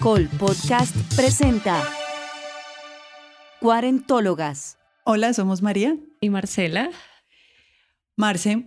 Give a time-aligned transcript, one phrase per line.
[0.00, 1.84] Caracol Podcast presenta
[3.60, 4.78] Cuarentólogas.
[5.04, 6.90] Hola, somos María y Marcela.
[8.16, 8.66] Marce,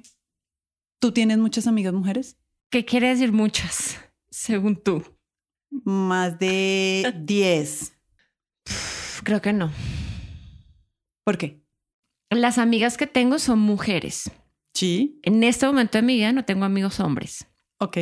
[0.99, 2.37] ¿tú tienes muchas amigas mujeres?
[2.69, 3.99] ¿Qué quiere decir muchas,
[4.29, 5.03] según tú?
[5.71, 7.93] Más de 10.
[9.23, 9.71] Creo que no.
[11.23, 11.63] ¿Por qué?
[12.29, 14.29] Las amigas que tengo son mujeres.
[14.75, 15.19] Sí.
[15.23, 17.47] En este momento de mi vida no tengo amigos hombres.
[17.79, 17.97] Ok.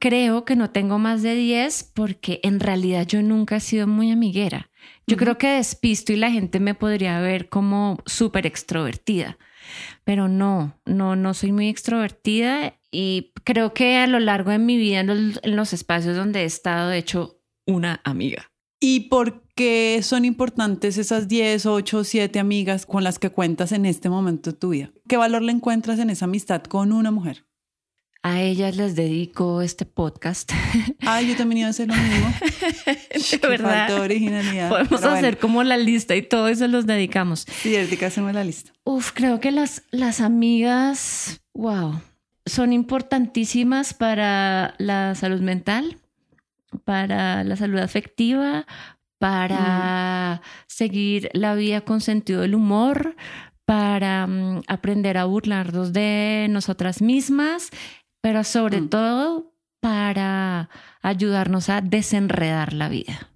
[0.00, 4.10] Creo que no tengo más de 10 porque en realidad yo nunca he sido muy
[4.10, 4.70] amiguera.
[5.06, 9.36] Yo creo que despisto y la gente me podría ver como súper extrovertida,
[10.02, 14.78] pero no, no, no soy muy extrovertida y creo que a lo largo de mi
[14.78, 18.50] vida en los, en los espacios donde he estado he hecho una amiga.
[18.80, 23.84] ¿Y por qué son importantes esas 10, 8, 7 amigas con las que cuentas en
[23.84, 24.92] este momento de tu vida?
[25.06, 27.44] ¿Qué valor le encuentras en esa amistad con una mujer?
[28.22, 30.52] A ellas les dedico este podcast.
[31.00, 32.32] Ay, yo también iba a hacer lo mismo.
[33.40, 33.98] de verdad.
[33.98, 34.68] originalidad.
[34.68, 37.46] Podemos hacer como la lista y todo eso los dedicamos.
[37.62, 38.72] Sí, ahorita hacemos la lista.
[38.84, 41.98] Uf, creo que las, las amigas, wow,
[42.44, 45.96] son importantísimas para la salud mental,
[46.84, 48.66] para la salud afectiva,
[49.18, 53.16] para seguir la vida con sentido del humor,
[53.64, 57.70] para mm, aprender a burlarnos de nosotras mismas,
[58.20, 60.68] pero sobre todo para
[61.02, 63.30] ayudarnos a desenredar la vida.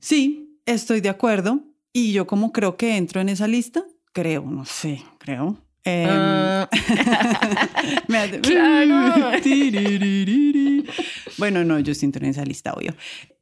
[0.00, 1.60] Sí, estoy de acuerdo.
[1.92, 5.58] Y yo como creo que entro en esa lista, creo, no sé, creo.
[5.84, 6.68] Em, Ah.
[8.08, 9.32] me hace- Claro.
[11.38, 12.94] bueno, no, yo sí entro en esa lista, obvio.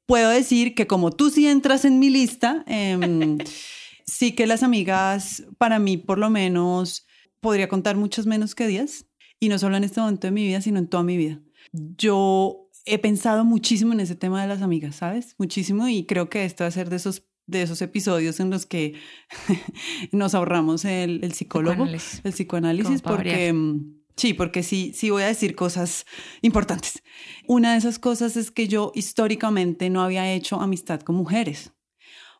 [0.06, 3.38] Puedo decir que como tú sí entras en mi lista, em,
[4.06, 7.06] sí que las amigas, para mí por lo menos,
[7.40, 9.06] podría contar muchos menos que 10.
[9.40, 11.40] Y no solo en este momento de mi vida, sino en toda mi vida.
[11.72, 15.34] Yo he pensado muchísimo en ese tema de las amigas, ¿sabes?
[15.38, 18.66] Muchísimo y creo que este va a ser de esos, de esos episodios en los
[18.66, 18.94] que
[20.12, 22.20] nos ahorramos el, el psicólogo, Psicoanálisis.
[22.24, 23.52] el psicoanálisis, porque...
[23.52, 26.04] mm, Sí, porque sí, sí voy a decir cosas
[26.42, 27.04] importantes.
[27.46, 31.70] Una de esas cosas es que yo históricamente no había hecho amistad con mujeres,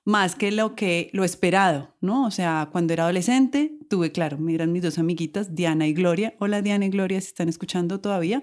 [0.09, 2.25] más que lo que lo esperado, ¿no?
[2.25, 6.35] O sea, cuando era adolescente, tuve, claro, me eran mis dos amiguitas, Diana y Gloria.
[6.39, 8.43] Hola Diana y Gloria, si están escuchando todavía.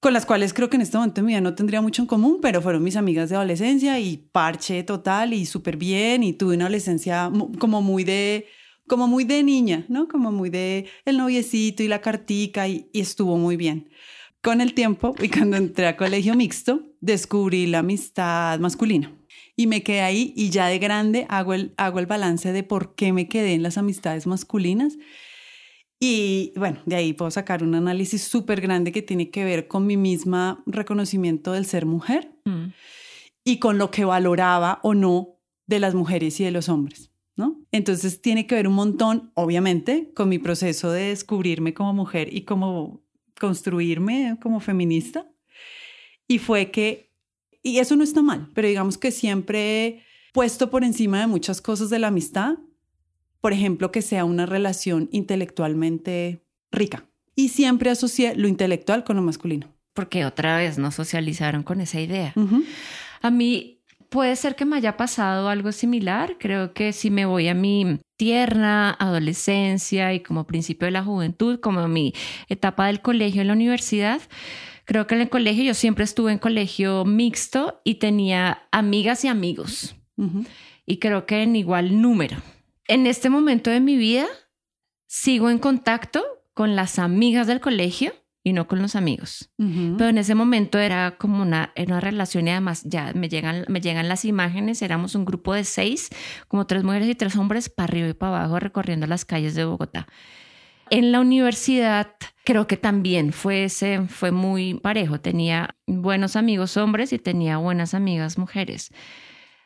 [0.00, 2.08] Con las cuales creo que en este momento de mi vida no tendría mucho en
[2.08, 6.56] común, pero fueron mis amigas de adolescencia y parche total y súper bien y tuve
[6.56, 7.30] una adolescencia
[7.60, 8.46] como muy de
[8.88, 10.08] como muy de niña, ¿no?
[10.08, 13.88] Como muy de el noviecito y la cartica y, y estuvo muy bien.
[14.42, 19.12] Con el tiempo y cuando entré a colegio mixto, descubrí la amistad masculina
[19.56, 22.94] y me quedé ahí y ya de grande hago el, hago el balance de por
[22.94, 24.96] qué me quedé en las amistades masculinas.
[26.00, 29.86] Y bueno, de ahí puedo sacar un análisis súper grande que tiene que ver con
[29.86, 32.72] mi misma reconocimiento del ser mujer Mm.
[33.44, 37.58] y con lo que valoraba o no de las mujeres y de los hombres, ¿no?
[37.72, 42.42] Entonces tiene que ver un montón, obviamente, con mi proceso de descubrirme como mujer y
[42.42, 43.02] como
[43.40, 45.30] construirme como feminista.
[46.28, 47.13] Y fue que,
[47.64, 50.02] y eso no está mal, pero digamos que siempre he
[50.32, 52.58] puesto por encima de muchas cosas de la amistad,
[53.40, 57.06] por ejemplo, que sea una relación intelectualmente rica.
[57.34, 59.68] Y siempre asocié lo intelectual con lo masculino.
[59.94, 62.34] Porque otra vez nos socializaron con esa idea.
[63.22, 63.80] A mí
[64.10, 66.36] puede ser que me haya pasado algo similar.
[66.38, 71.60] Creo que si me voy a mi tierna adolescencia y como principio de la juventud,
[71.60, 72.12] como mi
[72.48, 74.20] etapa del colegio en la universidad,
[74.84, 79.28] creo que en el colegio yo siempre estuve en colegio mixto y tenía amigas y
[79.28, 79.96] amigos.
[80.16, 80.44] Ujú.
[80.86, 82.36] Y creo que en igual número.
[82.86, 84.26] En este momento de mi vida
[85.06, 88.12] sigo en contacto con las amigas del colegio
[88.44, 89.50] y no con los amigos.
[89.58, 89.96] Ujú.
[89.96, 93.64] Pero en ese momento era como una, era una relación y además ya me llegan,
[93.68, 96.10] me llegan las imágenes, éramos un grupo de seis,
[96.46, 99.64] como tres mujeres y tres hombres, para arriba y para abajo recorriendo las calles de
[99.64, 100.06] Bogotá.
[100.94, 102.12] En la universidad
[102.44, 107.94] creo que también fue, ese, fue muy parejo, tenía buenos amigos hombres y tenía buenas
[107.94, 108.92] amigas mujeres.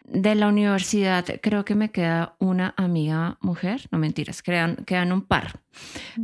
[0.05, 5.21] De la universidad creo que me queda una amiga mujer, no mentiras, quedan, quedan un
[5.21, 5.61] par,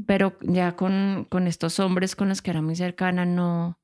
[0.06, 3.78] pero ya con, con estos hombres con los que era muy cercana, no,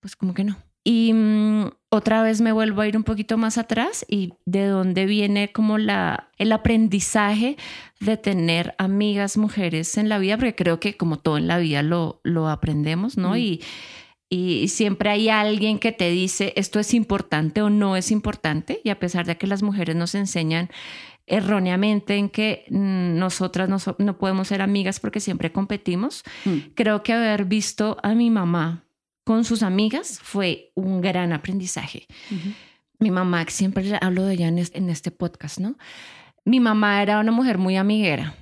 [0.00, 0.58] pues como que no.
[0.86, 5.06] Y mm, otra vez me vuelvo a ir un poquito más atrás y de dónde
[5.06, 7.56] viene como la, el aprendizaje
[8.00, 11.82] de tener amigas mujeres en la vida, porque creo que como todo en la vida
[11.82, 13.30] lo, lo aprendemos, ¿no?
[13.30, 13.36] Mm.
[13.36, 13.60] Y,
[14.28, 18.90] y siempre hay alguien que te dice esto es importante o no es importante, y
[18.90, 20.68] a pesar de que las mujeres nos enseñan
[21.26, 26.58] erróneamente en que nosotras no, no podemos ser amigas porque siempre competimos, Mm.
[26.74, 28.83] creo que haber visto a mi mamá
[29.24, 32.06] con sus amigas fue un gran aprendizaje.
[32.98, 35.76] Mi mamá, siempre hablo de ella en este, podcast, ¿no?
[36.44, 38.34] Mi mamá era una mujer muy amiguera,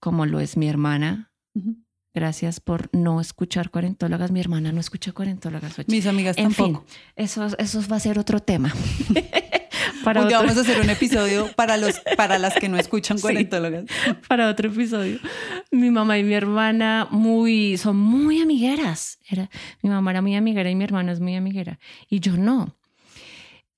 [0.00, 1.32] como lo es mi hermana.
[2.14, 4.32] Gracias por no escuchar cuarentólogas.
[4.32, 5.76] Mi hermana no escucha cuarentólogas.
[5.86, 6.84] Mis amigas en tampoco.
[6.86, 8.72] Fin, eso, eso va a ser otro tema.
[10.14, 13.84] para vamos a hacer un episodio para, los, para las que no escuchan cuarentólogas.
[14.26, 15.18] para otro episodio.
[15.70, 19.18] Mi mamá y mi hermana muy, son muy amigueras.
[19.28, 19.50] Era,
[19.82, 21.78] mi mamá era muy amiguera y mi hermana es muy amiguera.
[22.08, 22.74] Y yo no.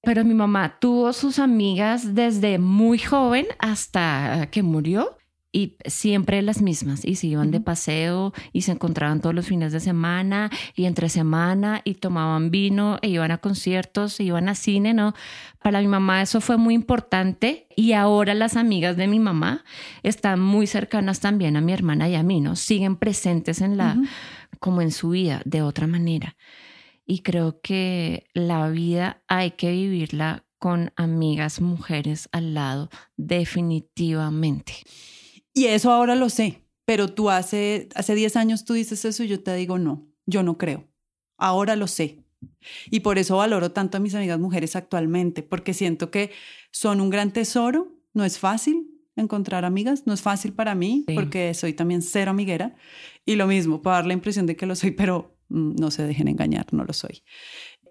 [0.02, 5.16] Pero mi mamá tuvo sus amigas desde muy joven hasta que murió
[5.52, 9.72] y siempre las mismas y se iban de paseo y se encontraban todos los fines
[9.72, 14.54] de semana y entre semana y tomaban vino e iban a conciertos e iban a
[14.54, 15.14] cine, ¿no?
[15.62, 19.64] Para mi mamá eso fue muy importante y ahora las amigas de mi mamá
[20.02, 22.54] están muy cercanas también a mi hermana y a mí, ¿no?
[22.54, 23.96] Siguen presentes en la,
[24.60, 26.36] como en su vida, de otra manera.
[27.06, 34.74] Y creo que la vida hay que vivirla con amigas mujeres al lado, definitivamente.
[35.52, 39.28] Y eso ahora lo sé, pero tú hace, hace 10 años tú dices eso y
[39.28, 40.88] yo te digo no, yo no creo.
[41.36, 42.24] Ahora lo sé.
[42.90, 46.30] Y por eso valoro tanto a mis amigas mujeres actualmente, porque siento que
[46.70, 51.52] son un gran tesoro, no es fácil encontrar amigas, no es fácil para mí, porque
[51.54, 52.74] soy también cero amiguera.
[53.26, 56.06] Y lo mismo, para dar la impresión de que lo soy, pero mm, no se
[56.06, 57.22] dejen engañar, no lo soy.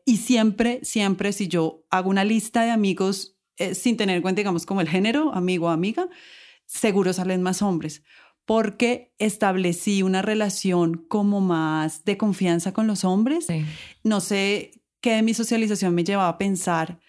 [0.06, 4.40] Y siempre, siempre, si yo hago una lista de amigos eh, sin tener en cuenta,
[4.40, 6.10] digamos, como el género, amigo o amiga,
[6.70, 8.04] seguro salen más hombres,
[8.46, 13.48] porque establecí una relación como más de confianza con los hombres.
[14.04, 14.72] No sé
[15.02, 17.00] qué de mi socialización me llevaba a pensar,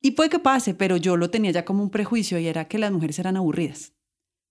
[0.00, 2.78] y puede que pase, pero yo lo tenía ya como un prejuicio y era que
[2.78, 3.94] las mujeres eran aburridas,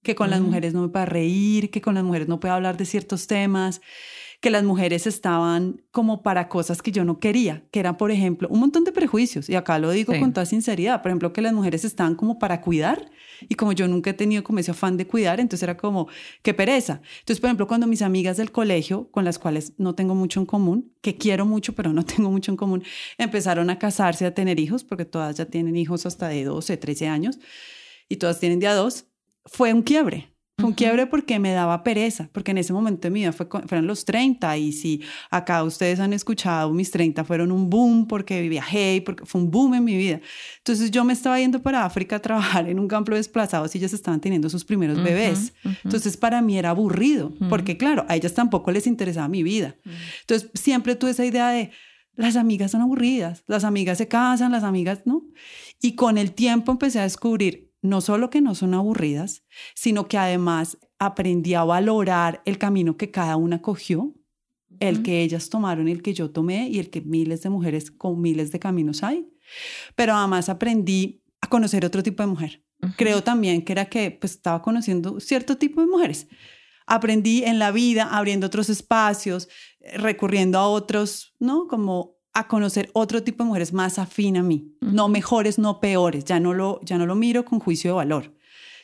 [0.03, 2.75] que con las mujeres no me pueda reír, que con las mujeres no pueda hablar
[2.75, 3.81] de ciertos temas
[4.39, 8.47] que las mujeres estaban como para cosas que yo no quería, que eran, por ejemplo,
[8.49, 11.53] un montón de prejuicios, y acá lo digo con toda sinceridad, por ejemplo, que las
[11.53, 13.09] mujeres estaban como para cuidar,
[13.49, 16.07] y como yo nunca he tenido como ese afán de cuidar, entonces era como,
[16.43, 17.01] qué pereza.
[17.19, 20.45] Entonces, por ejemplo, cuando mis amigas del colegio, con las cuales no tengo mucho en
[20.45, 22.83] común, que quiero mucho, pero no tengo mucho en común,
[23.17, 27.07] empezaron a casarse, a tener hijos, porque todas ya tienen hijos hasta de 12, 13
[27.07, 27.39] años,
[28.07, 29.07] y todas tienen de a dos,
[29.45, 33.11] fue un quiebre fue un quiebre porque me daba pereza, porque en ese momento de
[33.11, 37.51] mi vida fue, fueron los 30 y si acá ustedes han escuchado, mis 30 fueron
[37.51, 40.19] un boom porque viajé, porque fue un boom en mi vida.
[40.57, 43.77] Entonces yo me estaba yendo para África a trabajar en un campo de desplazados y
[43.77, 45.53] ellas estaban teniendo sus primeros bebés.
[45.83, 49.75] Entonces para mí era aburrido, porque claro, a ellas tampoco les interesaba mi vida.
[50.21, 51.69] Entonces siempre tuve esa idea de,
[52.15, 55.21] las amigas son aburridas, las amigas se casan, las amigas, ¿no?
[55.79, 59.43] Y con el tiempo empecé a descubrir no solo que no son aburridas,
[59.75, 64.13] sino que además aprendí a valorar el camino que cada una cogió,
[64.79, 68.21] el que ellas tomaron, el que yo tomé y el que miles de mujeres con
[68.21, 69.27] miles de caminos hay.
[69.95, 72.63] Pero además aprendí a conocer otro tipo de mujer.
[72.95, 76.27] Creo también que era que pues, estaba conociendo cierto tipo de mujeres.
[76.85, 79.49] Aprendí en la vida, abriendo otros espacios,
[79.95, 81.67] recurriendo a otros, ¿no?
[81.67, 86.23] Como a conocer otro tipo de mujeres más afín a mí, no mejores, no peores,
[86.23, 88.35] ya no, lo, ya no lo miro con juicio de valor,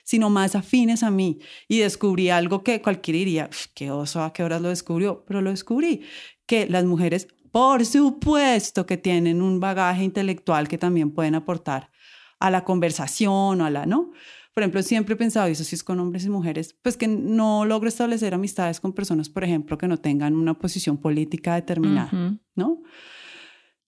[0.03, 1.37] sino más afines a mí.
[1.67, 5.51] Y descubrí algo que cualquiera diría, qué oso, a qué horas lo descubrió, pero lo
[5.51, 6.01] descubrí,
[6.47, 11.91] que las mujeres, por supuesto que tienen un bagaje intelectual que también pueden aportar
[12.39, 14.13] a la conversación o a la, ¿no?
[14.55, 17.07] Por ejemplo, siempre he pensado, y eso sí es con hombres y mujeres, pues que
[17.07, 22.39] no logro establecer amistades con personas, por ejemplo, que no tengan una posición política determinada,
[22.55, 22.81] ¿no?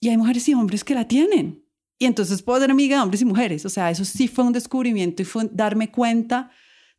[0.05, 1.65] Y hay mujeres y hombres que la tienen.
[1.97, 3.65] Y entonces puedo ser amiga de hombres y mujeres.
[3.65, 6.51] O sea, eso sí fue un descubrimiento y fue darme cuenta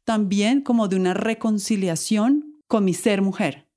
[0.03, 3.71] también como de una reconciliación con mi ser mujer.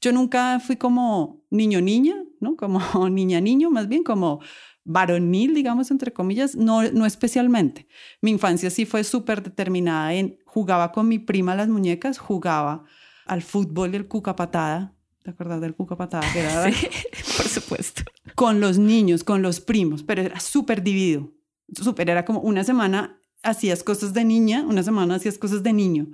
[0.00, 2.54] Yo nunca fui como niño-niña, ¿no?
[2.54, 2.78] Como
[3.10, 4.38] niña-niño, más bien como
[4.84, 7.88] varonil, digamos, entre comillas, no, no especialmente.
[8.22, 12.84] Mi infancia sí fue súper determinada en, jugaba con mi prima las muñecas, jugaba
[13.26, 14.94] al fútbol del cuca patada,
[15.28, 16.24] ¿te acuerdas del cuca patada?
[16.72, 16.88] sí,
[17.36, 18.02] por supuesto
[18.34, 21.34] con los niños, con los primos, pero era súper dividido.
[21.74, 26.06] Súper, era como una semana hacías cosas de niña, una semana hacías cosas de niño.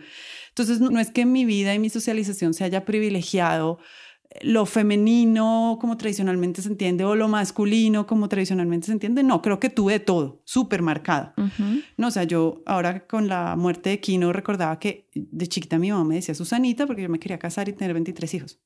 [0.49, 3.78] Entonces, no, es que en mi vida y mi socialización se haya privilegiado
[4.43, 9.23] lo femenino como tradicionalmente se entiende o lo masculino como tradicionalmente se entiende.
[9.23, 11.33] No, creo que tuve todo, súper marcado.
[11.97, 15.91] No, o sea, yo ahora con la muerte de Kino recordaba que de chiquita mi
[15.91, 18.61] mamá me decía Susanita porque yo me quería casar y tener 23 hijos.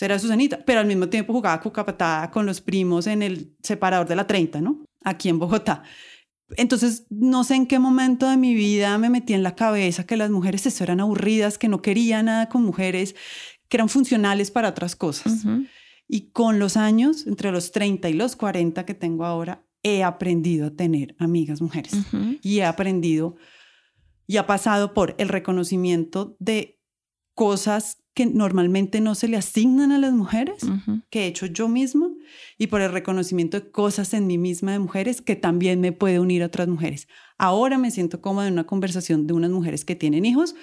[0.00, 4.16] era Susanita, pero al mismo tiempo jugaba cucapatada con los primos en el separador de
[4.16, 4.84] la 30, ¿no?
[5.04, 5.84] Aquí en Bogotá.
[6.56, 10.16] Entonces, no sé en qué momento de mi vida me metí en la cabeza que
[10.16, 13.14] las mujeres eso eran aburridas, que no quería nada con mujeres,
[13.68, 15.44] que eran funcionales para otras cosas.
[16.06, 20.66] Y con los años, entre los 30 y los 40 que tengo ahora, he aprendido
[20.66, 21.92] a tener amigas mujeres.
[22.42, 23.36] Y he aprendido
[24.26, 26.80] y ha pasado por el reconocimiento de
[27.34, 30.58] cosas que normalmente no se le asignan a las mujeres,
[31.10, 32.10] que he hecho yo misma,
[32.56, 36.20] y por el reconocimiento de cosas en mí misma de mujeres que también me puede
[36.20, 37.08] unir a otras mujeres.
[37.38, 40.54] Ahora me siento cómoda en una conversación de unas mujeres que tienen hijos,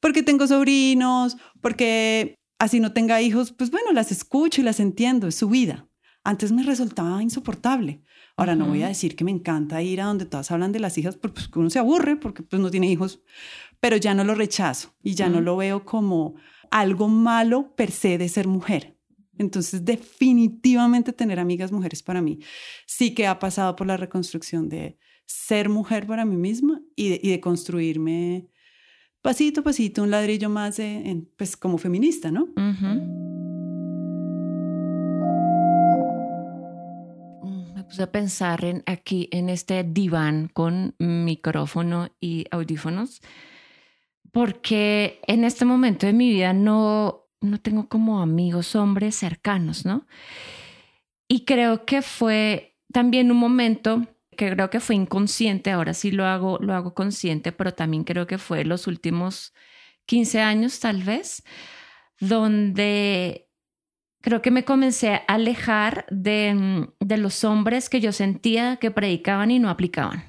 [0.00, 5.28] porque tengo sobrinos, porque así no tenga hijos, pues bueno, las escucho y las entiendo,
[5.28, 5.88] es su vida.
[6.24, 8.02] Antes me resultaba insoportable.
[8.36, 10.96] Ahora no voy a decir que me encanta ir a donde todas hablan de las
[10.96, 13.20] hijas porque pues, uno se aburre porque pues no tiene hijos,
[13.80, 16.36] pero ya no lo rechazo y ya no lo veo como
[16.70, 18.96] algo malo per se de ser mujer.
[19.36, 22.40] Entonces, definitivamente tener amigas mujeres para mí
[22.86, 27.40] sí que ha pasado por la reconstrucción de ser mujer para mí misma y de,
[27.40, 28.48] construirme
[29.22, 32.48] pasito a pasito un ladrillo más en, pues como feminista, ¿no?
[37.74, 43.20] Me puse a pensar en aquí en este diván con micrófono y audífonos
[44.32, 50.06] porque en este momento de mi vida no, no tengo como amigos hombres cercanos, ¿no?
[51.28, 54.06] Y creo que fue también un momento
[54.40, 58.26] que creo que fue inconsciente, ahora sí lo hago, lo hago consciente, pero también creo
[58.26, 59.52] que fue los últimos
[60.06, 61.44] 15 años tal vez,
[62.20, 63.50] donde
[64.22, 69.50] creo que me comencé a alejar de, de los hombres que yo sentía que predicaban
[69.50, 70.24] y no aplicaban.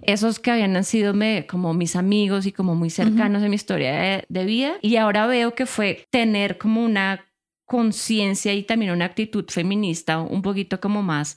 [0.00, 1.14] Esos que habían sido
[1.46, 4.78] como mis amigos y como muy cercanos en mi historia de, vida.
[4.80, 7.26] Y ahora veo que fue tener como una
[7.66, 11.36] conciencia y también una actitud feminista un poquito como más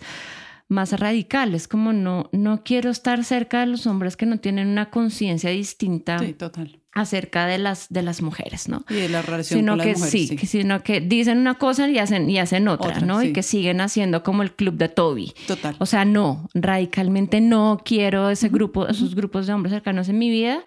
[0.70, 1.54] más radical.
[1.54, 5.50] Es como no, no quiero estar cerca de los hombres que no tienen una conciencia
[5.50, 6.18] distinta.
[6.38, 8.84] total acerca de las, de las mujeres, ¿no?
[8.90, 11.88] Y de la relación sino con que las mujeres, sí, sino que dicen una cosa
[11.88, 13.24] y hacen, y hacen otra, ¿no?
[13.24, 15.34] Y que siguen haciendo como el club de Toby.
[15.48, 15.76] Total.
[15.80, 20.30] O sea, no, radicalmente no quiero ese grupo, esos grupos de hombres cercanos en mi
[20.30, 20.64] vida.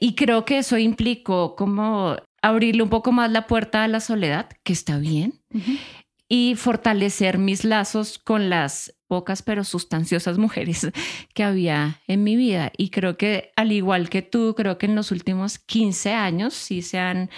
[0.00, 4.48] Y creo que eso implicó como abrirle un poco más la puerta a la soledad,
[4.64, 5.40] que está bien,
[6.34, 10.90] y fortalecer mis lazos con las pocas pero sustanciosas mujeres
[11.34, 12.72] que había en mi vida.
[12.78, 16.80] Y creo que al igual que tú, creo que en los últimos 15 años sí
[16.80, 17.28] se han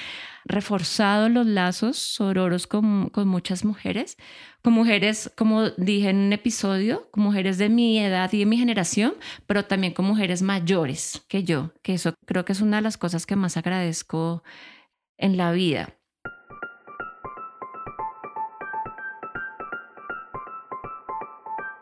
[0.45, 4.17] reforzado los lazos sororos con, con muchas mujeres,
[4.63, 8.59] con mujeres, como dije en un episodio, con mujeres de mi edad y de mi
[8.59, 9.15] generación,
[9.49, 12.97] pero también con mujeres mayores que yo, que eso creo que es una de las
[12.97, 14.45] cosas que más agradezco
[15.19, 15.97] en la vida.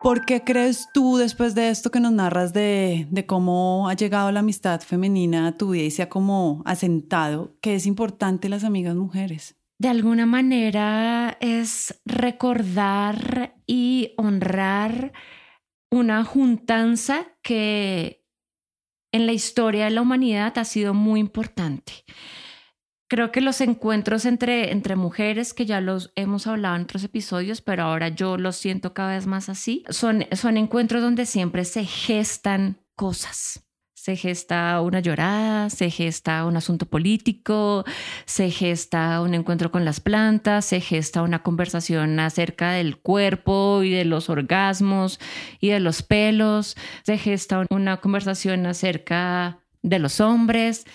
[0.03, 4.41] ¿Por qué crees tú, después de esto que nos narras de, cómo ha llegado la
[4.41, 8.97] amistad femenina a tu vida y se ha como asentado, que es importante las amigas
[8.97, 9.57] mujeres?
[9.79, 15.13] De alguna manera es recordar y honrar
[15.89, 18.25] una juntanza que
[19.13, 22.05] en la historia de la humanidad ha sido muy importante
[23.13, 27.61] creo que los encuentros entre, entre mujeres, que ya los hemos hablado en otros episodios,
[27.61, 31.85] pero ahora yo los siento cada vez más así, son, son encuentros donde siempre se
[31.85, 33.67] gestan cosas.
[33.93, 37.85] Se gesta una llorada, se gesta un asunto político,
[38.25, 43.91] se gesta un encuentro con las plantas, se gesta una conversación acerca del cuerpo y
[43.91, 45.21] de los orgasmos
[45.61, 50.87] y de los pelos, se gesta una conversación acerca de los hombres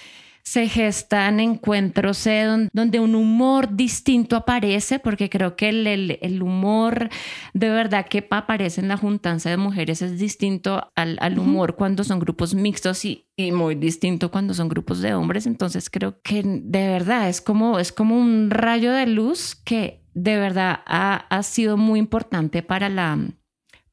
[0.48, 7.10] se gestan encuentros eh, donde un humor distinto aparece, porque creo que el, humor
[7.54, 12.20] de verdad que aparece en la juntanza de mujeres es distinto al, humor cuando son
[12.20, 15.48] grupos mixtos y, muy distinto cuando son grupos de hombres.
[15.48, 20.38] Entonces creo que de verdad es como, es como un rayo de luz que de
[20.38, 23.18] verdad ha sido muy importante para la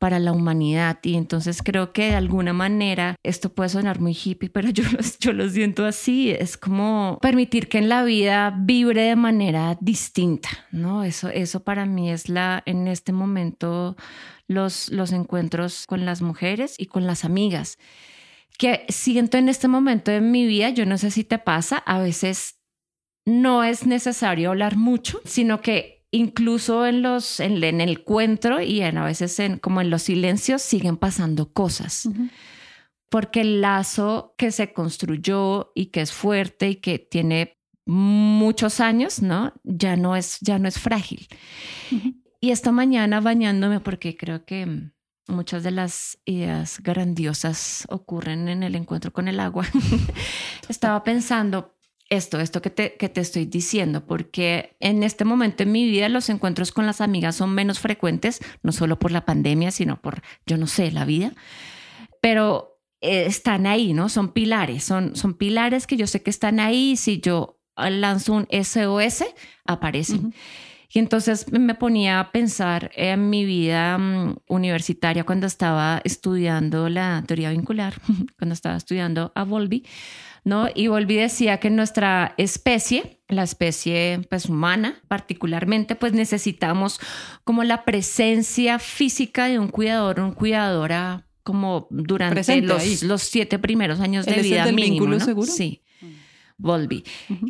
[0.04, 0.98] para la humanidad.
[1.02, 4.84] Y entonces creo que de alguna manera, esto puede sonar muy hippie, pero yo,
[5.18, 10.50] yo lo siento así, es como permitir que en la vida vibre de manera distinta,
[10.72, 11.04] ¿no?
[11.04, 13.96] Eso, eso para mí es la, en este momento,
[14.46, 17.78] los, los encuentros con las mujeres y con las amigas
[18.58, 21.98] que siento en este momento de mi vida, yo no sé si te pasa, a
[21.98, 22.60] veces
[23.24, 28.98] no es necesario hablar mucho, sino que incluso en los en, el encuentro y en,
[28.98, 32.08] a veces en, como en los silencios siguen pasando cosas.
[33.10, 39.20] Porque el lazo que se construyó y que es fuerte y que tiene muchos años,
[39.22, 39.52] ¿no?
[39.64, 41.26] Ya no es ya no es frágil.
[42.40, 44.92] Y esta mañana bañándome porque creo que
[45.26, 49.66] muchas de las ideas grandiosas ocurren en el encuentro con el agua.
[50.68, 51.73] Estaba pensando
[52.16, 56.08] esto, esto que te, que te estoy diciendo, porque en este momento en mi vida
[56.08, 60.22] los encuentros con las amigas son menos frecuentes, no solo por la pandemia, sino por,
[60.46, 61.32] yo no sé, la vida,
[62.20, 64.08] pero eh, están ahí, ¿no?
[64.08, 68.48] Son pilares, son, son pilares que yo sé que están ahí, si yo lanzo un
[68.50, 69.24] SOS,
[69.66, 70.34] aparecen.
[70.94, 77.24] Y entonces me ponía a pensar en mi vida mm, universitaria cuando estaba estudiando la
[77.26, 77.94] teoría vincular,
[78.38, 79.84] cuando estaba estudiando a Volvi,
[80.44, 80.68] ¿no?
[80.74, 87.00] Y Volvi decía que nuestra especie, la especie pues humana particularmente, pues necesitamos
[87.44, 94.00] como la presencia física de un cuidador, un cuidadora como durante los, los, siete primeros
[94.00, 95.20] años de vida mínimo, ¿no?
[95.20, 95.50] seguro?
[95.50, 95.82] Sí.
[96.56, 97.02] Volvi,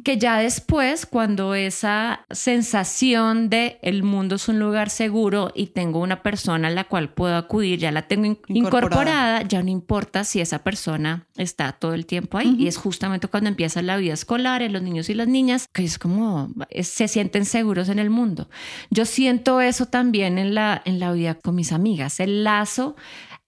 [0.03, 6.01] que ya después, cuando esa sensación de el mundo es un lugar seguro y tengo
[6.01, 10.41] una persona a la cual puedo acudir, ya la tengo incorporada, ya no importa si
[10.41, 12.57] esa persona está todo el tiempo ahí.
[12.59, 15.85] Y es justamente cuando empieza la vida escolar, en los niños y las niñas, que
[15.85, 16.49] es como
[16.81, 18.49] se sienten seguros en el mundo.
[18.89, 22.97] Yo siento eso también en la, en la vida con mis amigas, el lazo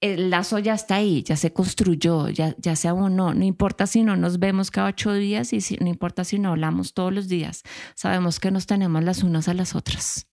[0.01, 3.35] el lazo ya está ahí, ya se construyó, ya, ya se abonó.
[3.35, 6.51] No importa si no nos vemos cada ocho días y si, no importa si no
[6.51, 7.63] hablamos todos los días.
[7.95, 10.27] Sabemos que nos tenemos las unas a las otras.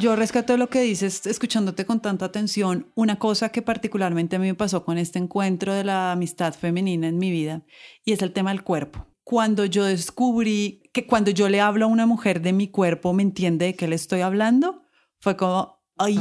[0.00, 4.46] Yo rescato lo que dices, escuchándote con tanta atención, una cosa que particularmente a mí
[4.46, 7.62] me pasó con este encuentro de la amistad femenina en mi vida,
[8.02, 9.06] y es el tema del cuerpo.
[9.22, 13.22] Cuando yo descubrí que cuando yo le hablo a una mujer de mi cuerpo, me
[13.22, 14.88] entiende de qué le estoy hablando,
[15.20, 16.18] fue como, ay,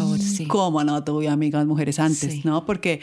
[0.47, 2.65] cómo no tuve amigas mujeres antes, ¿no?
[2.65, 3.01] Porque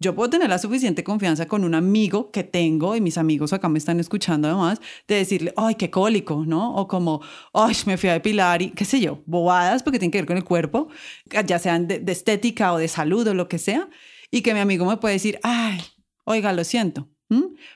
[0.00, 3.68] yo puedo tener la suficiente confianza con un amigo que tengo, y mis amigos acá
[3.68, 6.74] me están escuchando además, de decirle, ay, qué cólico, ¿no?
[6.74, 10.18] O como, ay, me fui a depilar y qué sé yo, bobadas porque tienen que
[10.18, 10.88] ver con el cuerpo,
[11.46, 13.88] ya sean de, estética o de salud o lo que sea,
[14.30, 15.80] y que mi amigo me puede decir, ay,
[16.24, 17.08] oiga, lo siento.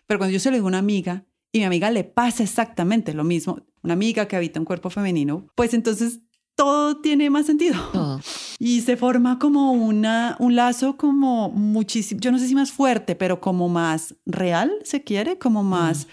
[0.06, 3.14] Pero cuando yo se lo digo a una amiga y mi amiga le pasa exactamente
[3.14, 6.20] lo mismo, una amiga que habita un cuerpo femenino, pues entonces
[6.58, 8.20] todo tiene más sentido.
[8.58, 13.14] Y se forma como una, un lazo como muchísimo, yo no sé si más fuerte,
[13.14, 16.08] pero como más real, se quiere, como más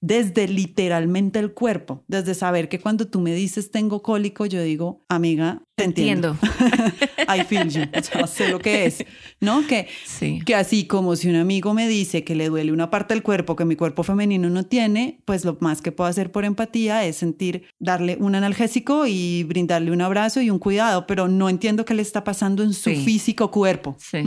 [0.00, 5.04] desde literalmente el cuerpo, desde saber que cuando tú me dices tengo cólico, yo digo,
[5.08, 6.36] amiga, te entiendo.
[7.28, 9.04] I feel you, o sea, sé lo que es,
[9.40, 9.66] ¿no?
[9.66, 10.40] Que, sí.
[10.44, 13.56] que así como si un amigo me dice que le duele una parte del cuerpo
[13.56, 17.16] que mi cuerpo femenino no tiene, pues lo más que puedo hacer por empatía es
[17.16, 21.94] sentir, darle un analgésico y brindarle un abrazo y un cuidado, pero no entiendo qué
[21.94, 23.96] le está pasando en su físico cuerpo.
[23.98, 24.18] Sí.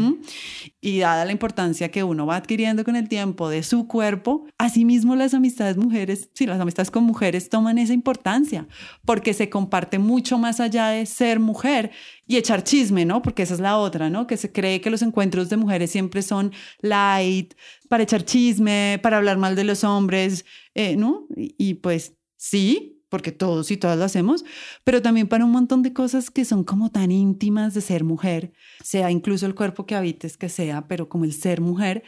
[0.81, 5.15] Y dada la importancia que uno va adquiriendo con el tiempo de su cuerpo, asimismo
[5.15, 8.67] las amistades mujeres, sí, las amistades con mujeres toman esa importancia,
[9.06, 11.91] porque se comparte mucho más allá de ser mujer
[12.28, 13.21] y echar chisme, ¿no?
[13.21, 14.28] Porque esa es la otra, ¿no?
[14.28, 17.54] Que se cree que los encuentros de mujeres siempre son light,
[17.89, 20.45] para echar chisme, para hablar mal de los hombres,
[20.76, 21.28] eh, ¿no?
[21.36, 24.43] y pues sí, porque todos y todas lo hacemos,
[24.84, 28.54] pero también para un montón de cosas que son como tan íntimas de ser mujer,
[28.84, 32.02] sea incluso el cuerpo que habites que sea, pero como el ser mujer,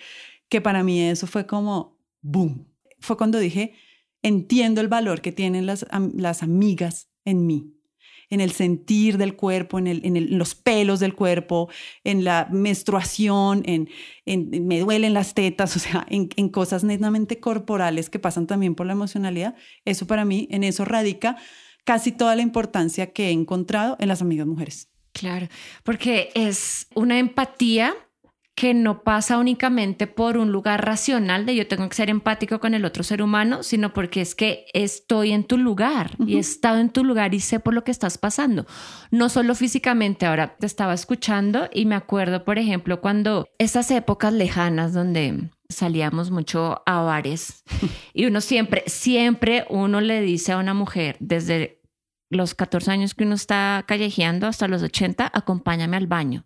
[0.50, 2.66] que para mí eso fue como boom.
[3.06, 3.74] Fue cuando dije,
[4.22, 7.76] entiendo el valor que tienen las, las amigas en mí
[8.30, 11.70] en el sentir del cuerpo, en, el, en, los pelos del cuerpo,
[12.04, 13.90] en la menstruación, en,
[14.26, 18.86] en me duelen las tetas, o sea, en, cosas netamente corporales que pasan también por
[18.86, 19.56] la emocionalidad.
[19.86, 21.38] Eso para mí, en eso radica
[21.84, 24.90] casi toda la importancia que he encontrado en las amigas mujeres.
[25.14, 25.48] Claro,
[25.84, 27.96] porque es una empatía
[28.56, 32.74] que no pasa únicamente por un lugar racional de yo tengo que ser empático con
[32.74, 36.80] el otro ser humano, sino porque es que estoy en tu lugar y he estado
[36.80, 38.66] en tu lugar y sé por lo que estás pasando.
[39.12, 44.32] No solo físicamente, ahora te estaba escuchando y me acuerdo, por ejemplo, cuando esas épocas
[44.32, 47.64] lejanas donde salíamos mucho a bares
[48.14, 51.82] y uno siempre, siempre uno le dice a una mujer desde
[52.30, 56.46] los 14 años que uno está callejeando hasta los 80, acompáñame al baño.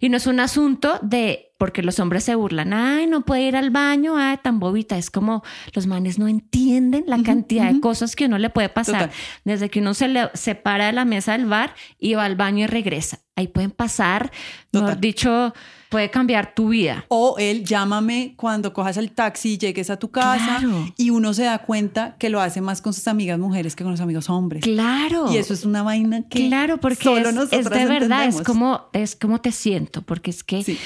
[0.00, 3.56] Y no es un asunto de, porque los hombres se burlan, ay, no puede ir
[3.56, 4.98] al baño, ay, tan bobita.
[4.98, 5.42] Es como
[5.72, 9.10] los manes no entienden la cantidad de cosas que uno le puede pasar.
[9.44, 12.64] Desde que uno se le separa de la mesa del bar y va al baño
[12.64, 13.20] y regresa.
[13.36, 14.32] Ahí pueden pasar,
[14.72, 15.52] mejor dicho,
[15.90, 17.04] puede cambiar tu vida.
[17.08, 20.62] O él llámame cuando cojas el taxi y llegues a tu casa
[20.96, 23.92] y uno se da cuenta que lo hace más con sus amigas mujeres que con
[23.92, 24.62] los amigos hombres.
[24.62, 25.30] Claro.
[25.32, 28.88] Y eso es una vaina que claro, porque solo es, es de verdad, es como,
[28.92, 30.78] es como te siento, porque es que...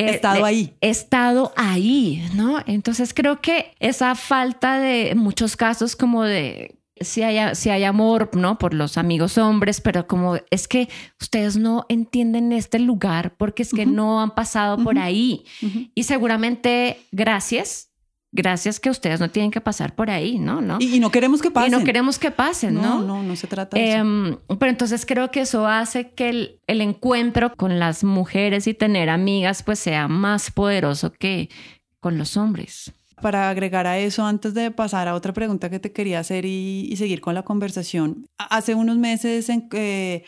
[0.00, 0.74] He estado ahí.
[0.80, 2.58] He estado ahí, ¿no?
[2.66, 8.30] Entonces creo que esa falta de muchos casos como de si hay, si hay amor,
[8.34, 8.58] ¿no?
[8.58, 10.88] Por los amigos hombres, pero como es que
[11.20, 15.44] ustedes no entienden este lugar porque es que no han pasado por ahí.
[15.94, 17.89] Y seguramente gracias
[18.32, 20.60] gracias que ustedes no tienen que pasar por ahí, ¿no?
[20.60, 20.78] ¿No?
[20.80, 21.72] Y, y no queremos que pasen.
[21.72, 23.00] Y no queremos que pasen, ¿no?
[23.00, 23.98] No, no, no se trata de eso.
[23.98, 28.74] Em, pero entonces creo que eso hace que el, el encuentro con las mujeres y
[28.74, 31.48] tener amigas pues sea más poderoso que
[32.00, 32.92] con los hombres.
[33.20, 36.88] Para agregar a eso, antes de pasar a otra pregunta que te quería hacer y,
[36.90, 40.24] y seguir con la conversación, hace unos meses en que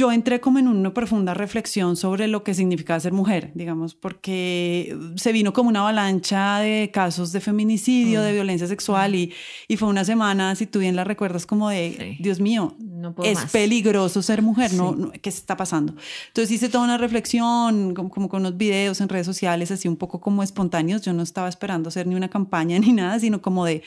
[0.00, 4.96] yo entré como en una profunda reflexión sobre lo que significa ser mujer, digamos, porque
[5.16, 8.24] se vino como una avalancha de casos de feminicidio, Mm.
[8.24, 9.32] de violencia sexual y,
[9.68, 12.22] y fue una semana, si tú bien la recuerdas, como de, Sí.
[12.22, 13.50] Dios mío, No puedo es más.
[13.52, 14.92] peligroso ser mujer, ¿no?
[14.92, 15.94] No, ¿Qué está pasando?
[16.28, 19.96] Entonces hice toda una reflexión, como, como con unos videos en redes sociales, así un
[19.96, 21.02] poco como espontáneos.
[21.02, 23.82] Yo no estaba esperando hacer ni una campaña ni nada, sino como de,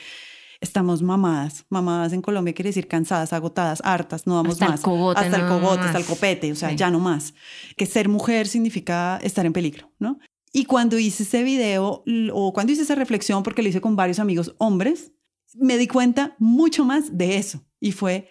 [0.64, 1.64] estamos mamadas.
[1.70, 4.80] Mamadas en Colombia quiere decir cansadas, agotadas, hartas, no vamos Hasta el más.
[4.80, 5.86] cogote, hasta el cogote, más.
[5.86, 6.76] hasta el copete, o sea, Sí.
[6.76, 7.34] ya no más.
[7.76, 10.18] Que ser mujer significa estar en peligro, ¿no?
[10.52, 14.18] Y cuando hice ese video, o cuando hice esa reflexión, porque lo hice con varios
[14.18, 15.12] amigos hombres,
[15.54, 17.64] me di cuenta mucho más de eso.
[17.80, 18.28] Y fue,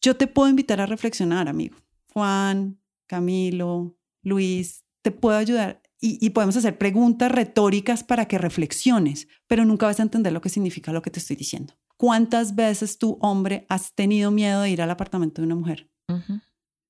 [0.00, 1.76] yo te puedo invitar a reflexionar, amigo.
[2.12, 5.82] Juan, Camilo, Luis, te puedo ayudar.
[6.00, 10.40] Y, y podemos hacer preguntas retóricas para que reflexiones, pero nunca vas a entender lo
[10.40, 11.74] que significa lo que te estoy diciendo.
[11.96, 15.90] ¿Cuántas veces tú, hombre, has tenido miedo de ir al apartamento de una mujer?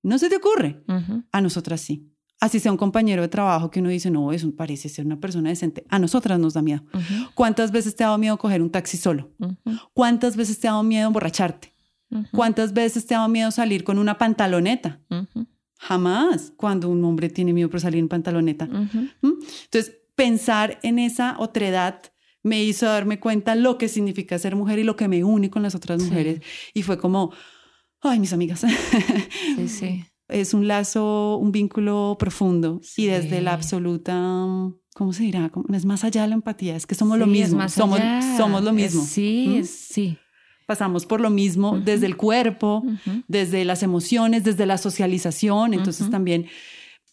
[0.03, 0.83] ¿No se te ocurre?
[1.33, 2.13] A nosotras sí.
[2.39, 5.49] Así sea un compañero de trabajo que uno dice, no, eso parece ser una persona
[5.49, 5.87] decente.
[5.89, 6.85] A nosotras nos da miedo.
[7.35, 9.33] ¿Cuántas veces te ha dado miedo coger un taxi solo?
[9.95, 11.73] ¿Cuántas veces te ha dado miedo emborracharte?
[12.33, 15.01] ¿Cuántas veces te ha dado miedo salir con una pantaloneta?
[15.89, 16.53] Jamás.
[16.57, 18.65] Cuando un hombre tiene miedo por salir en pantaloneta.
[18.67, 18.99] ujú.
[19.23, 19.33] ¿Mm?
[19.65, 22.03] Entonces, pensar en esa otredad
[22.43, 25.63] me hizo darme cuenta lo que significa ser mujer y lo que me une con
[25.63, 26.09] las otras Sí.
[26.09, 26.41] mujeres.
[26.75, 27.33] Y fue como,
[28.01, 28.65] ay, mis amigas.
[29.57, 30.05] Sí, sí.
[30.29, 33.03] es un lazo, un vínculo profundo Sí.
[33.03, 34.15] y desde la absoluta,
[34.95, 35.49] ¿cómo se dirá?
[35.51, 37.73] Como- Es más allá de la empatía, es que somos lo Sí, es mismo, más
[37.73, 38.37] somos, allá.
[38.37, 39.03] somos lo Es- mismo.
[39.05, 39.55] sí, ¿Mm?
[39.61, 40.19] es- sí.
[40.67, 42.85] Pasamos por lo mismo desde el cuerpo,
[43.29, 45.75] desde las emociones, desde la socialización.
[45.75, 46.47] Entonces también,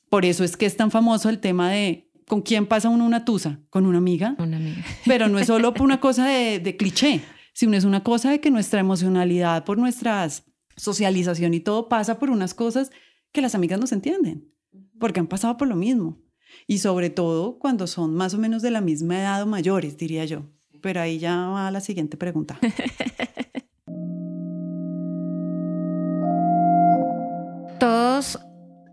[0.09, 3.25] por eso es que es tan famoso el tema de con quién pasa uno una
[3.25, 4.83] tusa, con una amiga, Una amiga.
[5.05, 7.21] pero no es solo por una cosa de, de cliché,
[7.53, 10.27] sino es una cosa de que nuestra emocionalidad, por nuestra
[10.75, 12.91] socialización y todo pasa por unas cosas
[13.31, 14.51] que las amigas no se entienden,
[14.99, 16.19] porque han pasado por lo mismo.
[16.67, 20.25] Y sobre todo cuando son más o menos de la misma edad o mayores, diría
[20.25, 20.43] yo.
[20.83, 22.59] Pero ahí ya va la siguiente pregunta.
[27.79, 28.37] Todos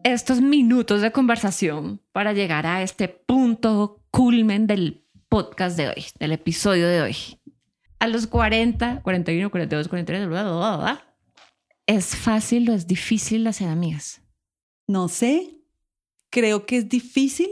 [0.04, 6.30] estos minutos de conversación para llegar a este punto culmen del podcast de hoy, del
[6.30, 7.16] episodio de hoy.
[7.98, 11.16] A los 40, 41, 42, 43, bla, bla, bla, bla,
[11.86, 14.22] ¿es fácil o es difícil hacer amigas?
[14.86, 15.58] No sé,
[16.30, 17.48] creo que es difícil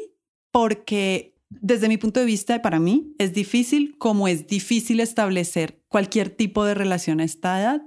[0.52, 6.30] porque desde mi punto de vista, para mí, es difícil como es difícil establecer cualquier
[6.30, 7.82] tipo de relación a esta edad.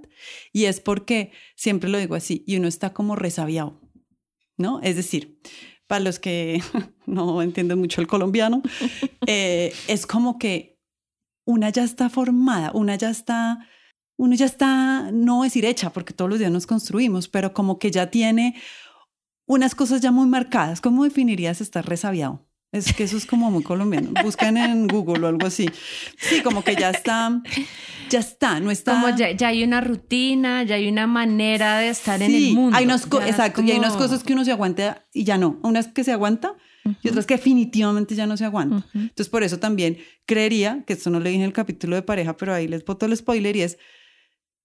[0.52, 3.80] Y es porque, siempre lo digo así, y uno está como resabiado,
[4.58, 4.80] ¿no?
[4.82, 5.40] Es decir,
[5.88, 6.62] para los que
[7.06, 8.62] no entienden mucho el colombiano,
[9.28, 10.80] eh, es como que
[11.46, 13.68] una ya está formada, una ya está,
[14.18, 17.92] uno ya está, no decir hecha, porque todos los días nos construimos, pero como que
[17.92, 18.56] ya tiene
[19.46, 20.82] unas cosas ya muy marcadas.
[20.82, 22.48] ¿Cómo definirías estar resabiado?
[22.72, 24.12] Es que eso es como muy colombiano.
[24.24, 25.68] Buscan en Google o algo así.
[26.18, 27.42] Sí, como que ya está,
[28.10, 28.94] ya está, no está.
[28.94, 32.78] Como ya, ya hay una rutina, ya hay una manera de estar en el mundo.
[32.78, 35.60] Hay es exacto, y hay unas cosas que uno se aguanta y ya no.
[35.64, 36.56] Unas que se aguanta
[37.04, 38.86] y otras que definitivamente ya no se aguanta.
[38.94, 42.38] Entonces, por eso también creería, que esto no le dije en el capítulo de pareja,
[42.38, 43.78] pero ahí les boto el spoiler y es,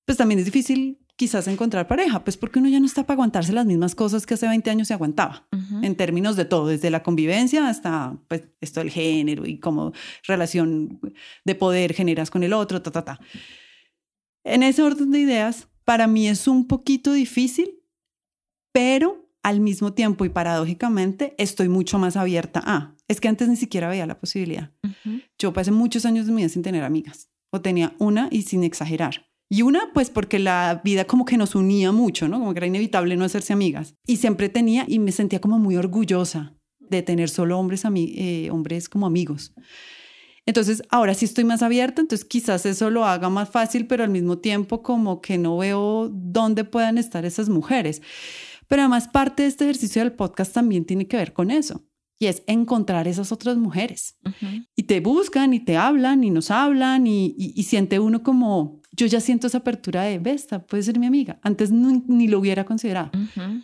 [0.04, 3.52] pues también es difícil quizás encontrar pareja, pues porque uno ya no está para aguantarse
[3.52, 5.82] las mismas cosas que hace 20 años se aguantaba, Ujú.
[5.82, 9.92] en términos de todo, desde la convivencia hasta pues esto del género y cómo
[10.26, 11.00] relación
[11.44, 13.20] de poder generas con el otro, ta, ta, ta.
[14.44, 17.80] En ese orden de ideas, para mí es un poquito difícil,
[18.72, 22.94] pero al mismo tiempo y paradójicamente estoy mucho más abierta a.
[23.08, 24.72] Es que antes ni siquiera veía la posibilidad.
[24.82, 25.20] Ujú.
[25.38, 28.64] Yo pasé muchos años de mi vida sin tener amigas, o tenía una y sin
[28.64, 29.26] exagerar.
[29.48, 32.38] Y una, pues porque la vida como que nos unía mucho, ¿no?
[32.40, 33.94] Como que era inevitable no hacerse amigas.
[34.06, 38.50] Y siempre tenía y me sentía como muy orgullosa de tener solo hombres, ami- eh,
[38.50, 39.52] hombres como amigos.
[40.46, 44.10] Entonces, ahora sí estoy más abierta, entonces quizás eso lo haga más fácil, pero al
[44.10, 48.00] mismo tiempo como que no veo dónde puedan estar esas mujeres.
[48.68, 51.84] Pero además parte de este ejercicio del podcast también tiene que ver con eso,
[52.18, 54.16] y es encontrar esas otras mujeres
[54.76, 58.80] y te buscan y te hablan y nos hablan y, y- y siente uno como
[58.96, 61.38] yo ya siento esa apertura de, esta puede ser mi amiga.
[61.42, 63.10] Antes ni lo hubiera considerado.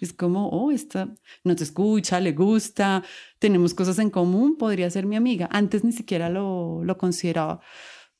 [0.00, 1.08] Es como, oh, esta
[1.42, 3.02] nos escucha, le gusta,
[3.38, 5.48] tenemos cosas en común, podría ser mi amiga.
[5.50, 7.60] Antes ni siquiera lo, lo consideraba.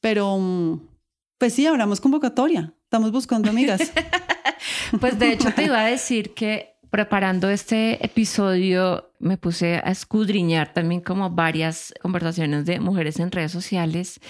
[0.01, 0.89] Pero, mm,
[1.39, 2.75] pues sí, abramos convocatoria.
[2.85, 3.93] Estamos buscando amigas.
[5.01, 10.73] pues de hecho te iba a decir que preparando este episodio me puse a escudriñar
[10.73, 14.21] también como varias conversaciones de mujeres en redes sociales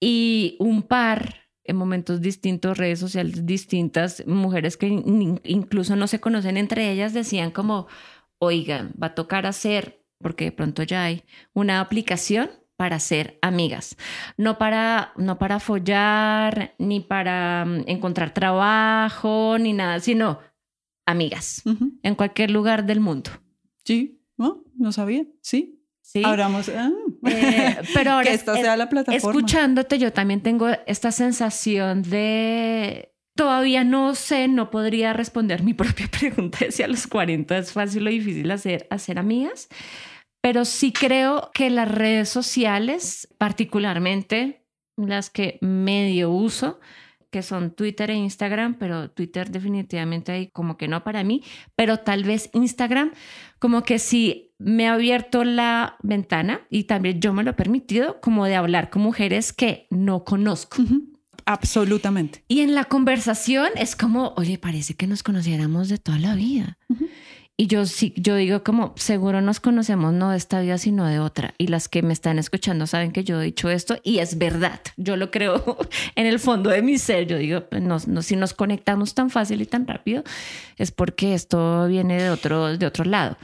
[0.00, 6.56] y un par en momentos distintos, redes sociales distintas, mujeres que incluso no se conocen
[6.56, 7.86] entre ellas decían como,
[8.38, 11.24] oigan, va a tocar hacer, porque de pronto ya hay
[11.54, 13.96] una aplicación para ser amigas,
[14.36, 20.40] no para, no para follar, ni para mm, encontrar trabajo, ni nada, sino
[21.06, 21.62] amigas,
[22.02, 23.30] en cualquier lugar del mundo.
[23.84, 25.83] Sí, no, no sabía, sí.
[26.04, 26.22] Sí.
[26.24, 26.90] Abramos, ah.
[27.26, 29.16] eh, pero ahora que esta sea la plataforma.
[29.16, 36.06] Escuchándote, yo también tengo esta sensación de Todavía no sé, no podría responder mi propia
[36.18, 39.68] pregunta de si a los 40 es fácil o difícil hacer, hacer amigas,
[40.40, 44.64] pero sí creo que las redes sociales, particularmente
[44.96, 46.78] las que medio uso,
[47.34, 51.42] que son Twitter e Instagram, pero Twitter definitivamente hay como que no para mí,
[51.74, 53.10] pero tal vez Instagram
[53.58, 58.20] como que sí me ha abierto la ventana y también yo me lo he permitido
[58.20, 60.76] como de hablar con mujeres que no conozco.
[61.44, 62.44] Absolutamente.
[62.46, 66.78] Y en la conversación es como, oye, parece que nos conociéramos de toda la vida.
[67.56, 71.20] Y yo sí, yo digo como, seguro nos conocemos no de esta vida, sino de
[71.20, 71.54] otra.
[71.56, 74.80] Y las que me están escuchando saben que yo he dicho esto y es verdad.
[74.96, 75.78] Yo lo creo
[76.16, 77.28] en el fondo de mi ser.
[77.28, 80.24] Yo digo, pues, no, no, si nos conectamos tan fácil y tan rápido,
[80.78, 83.36] es porque esto viene de otro, de otro lado.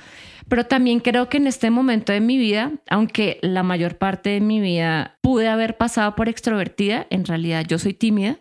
[0.48, 4.40] Pero también creo que en este momento de mi vida, aunque la mayor parte de
[4.40, 8.38] mi vida pude haber pasado por extrovertida, en realidad yo soy tímida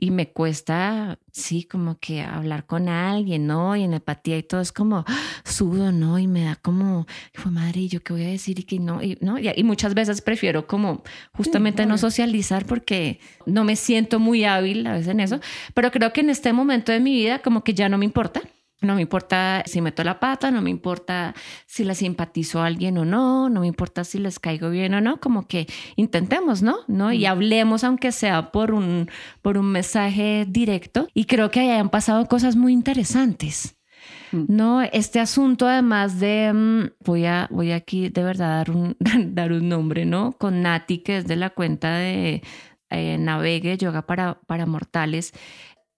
[0.00, 3.76] y me cuesta, sí, como que hablar con alguien, ¿no?
[3.76, 5.18] Y en empatía y todo es como ¡ah!
[5.44, 6.18] sudo, ¿no?
[6.18, 8.58] Y me da como, fue madre, ¿y yo qué voy a decir?
[8.58, 9.38] Y que no, y, ¿no?
[9.38, 14.94] Y, muchas veces prefiero como justamente no socializar porque no me siento muy hábil a
[14.94, 15.38] veces en eso,
[15.74, 18.40] pero creo que en este momento de mi vida como que ya no me importa
[18.80, 21.34] no me importa si meto la pata, no me importa
[21.66, 25.00] si la simpatizo a alguien o no, no me importa si les caigo bien o
[25.00, 25.66] no, como que
[25.96, 26.78] intentemos, ¿no?
[26.88, 27.12] ¿No?
[27.12, 29.10] Y hablemos aunque sea por un,
[29.42, 31.08] por un mensaje directo.
[31.14, 33.76] Y creo que hayan pasado cosas muy interesantes.
[34.32, 38.96] No, este asunto además de, mm, voy a, voy aquí de verdad dar un,
[39.34, 40.32] dar un nombre, ¿no?
[40.32, 42.42] Con Nati, que es de la cuenta de
[42.90, 45.32] eh, Navegue, Yoga para, para Mortales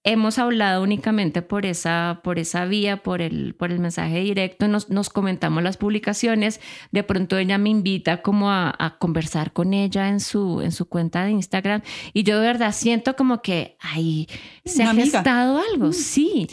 [0.05, 4.91] hemos hablado únicamente por esa, por esa vía, por el, por el mensaje directo, nos,
[4.91, 6.61] nos comentamos las publicaciones,
[6.91, 11.25] de pronto ella me invita como a, conversar con ella en su, en su cuenta
[11.25, 14.27] de Instagram y yo de verdad siento como que ahí
[14.65, 16.47] se ha gestado algo, mm, sí.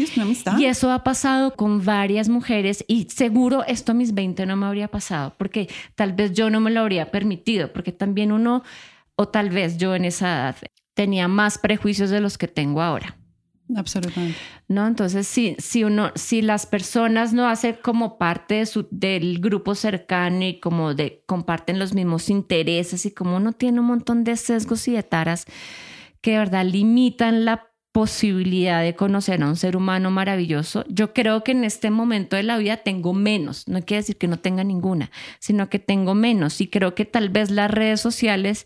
[0.57, 4.67] Y eso ha pasado con varias mujeres y seguro esto a mis 20 no me
[4.67, 8.63] habría pasado porque tal vez yo no me lo habría permitido, porque también uno,
[9.15, 10.55] o tal vez yo en esa edad,
[10.93, 13.18] tenía más prejuicios de los que tengo ahora.
[13.75, 14.37] Absolutamente.
[14.67, 14.87] ¿No?
[14.87, 19.75] Entonces, si, si, uno, si las personas no hacen como parte de su, del grupo
[19.75, 24.35] cercano y como de comparten los mismos intereses y como uno tiene un montón de
[24.37, 25.45] sesgos y de taras
[26.21, 31.43] que de verdad limitan la posibilidad de conocer a un ser humano maravilloso, yo creo
[31.43, 34.63] que en este momento de la vida tengo menos, no quiere decir que no tenga
[34.63, 38.65] ninguna, sino que tengo menos y creo que tal vez las redes sociales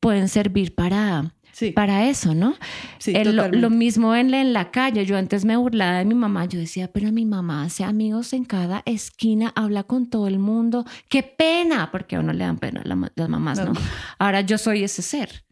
[0.00, 1.32] pueden servir para
[1.74, 2.54] para eso, ¿no?
[2.98, 5.04] Sí, lo, mismo en, en, la calle.
[5.04, 6.46] Yo antes me burlaba de mi mamá.
[6.46, 10.84] Yo decía, pero mi mamá hace amigos en cada esquina, habla con todo el mundo.
[11.08, 11.90] ¡Qué pena!
[11.90, 13.72] Porque a uno le dan pena las mamás, ¿no?
[14.18, 15.44] Ahora yo soy ese ser.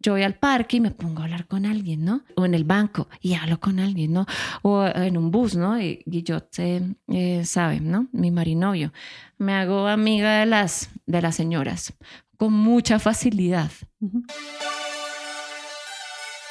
[0.00, 2.22] Yo voy al parque y me pongo a hablar con alguien, ¿no?
[2.36, 4.26] O en el banco y hablo con alguien, ¿no?
[4.62, 5.80] O en un bus, ¿no?
[5.80, 6.04] Y,
[6.52, 8.06] sé, eh, sabe, ¿no?
[8.12, 8.92] Mi marinovio.
[9.38, 11.94] Me hago amiga de las, de las señoras
[12.38, 13.70] con mucha facilidad.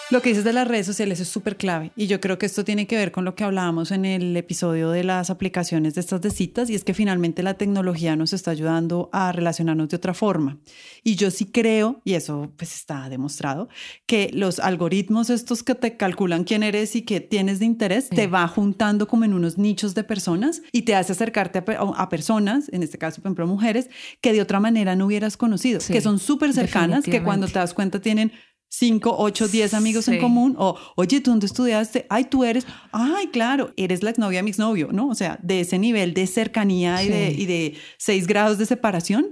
[0.09, 2.63] Lo que dices de las redes sociales es súper clave y yo creo que esto
[2.63, 6.21] tiene que ver con lo que hablábamos en el episodio de las aplicaciones de estas
[6.21, 10.13] de citas y es que finalmente la tecnología nos está ayudando a relacionarnos de otra
[10.13, 10.59] forma.
[11.03, 13.67] Y yo sí creo, y eso pues está demostrado,
[14.05, 18.27] que los algoritmos estos que te calculan quién eres y qué tienes de interés, te
[18.27, 22.81] va juntando como en unos nichos de personas y te hace acercarte a, personas, en
[22.81, 23.89] este caso por ejemplo mujeres,
[24.21, 27.73] que de otra manera no hubieras conocido, que son súper cercanas, que cuando te das
[27.73, 28.31] cuenta tienen
[28.69, 32.05] 5, 8, 10 amigos en común, o oye, ¿tú dónde estudiaste?
[32.09, 35.07] Ay, tú eres, ay, claro, eres la exnovia de mi exnovio, ¿no?
[35.09, 39.29] O sea, de ese nivel de cercanía y, de, y de 6 grados de separación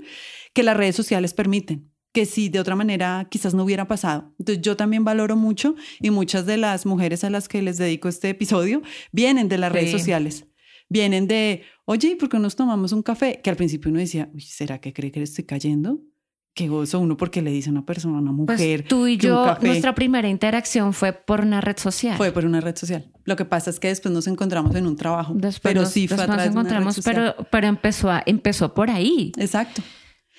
[0.53, 1.91] que las redes sociales permiten.
[2.13, 4.33] que si de otra manera quizás no hubiera pasado.
[4.39, 8.07] Entonces yo también valoro mucho y muchas de las mujeres a las que les dedico
[8.07, 9.97] este episodio vienen de las redes Sí.
[9.99, 10.45] sociales.
[10.87, 13.41] Vienen de, oye, ¿y por qué no nos tomamos un café?
[13.43, 15.99] Que al principio uno decía, Uy, ¿será que cree que le estoy cayendo?
[16.55, 18.85] Qué gozo uno porque le dice a una persona, a una Pues mujer.
[18.87, 22.15] tú y yo, café nuestra primera interacción fue por una red social.
[22.15, 23.11] Fue por una red social.
[23.25, 25.33] Lo que pasa es que después nos encontramos en un trabajo.
[25.35, 27.35] Después pero nos, sí fue a después nos de una red encontramos, social.
[27.35, 29.33] pero, pero empezó, a- empezó por ahí.
[29.37, 29.81] Exacto.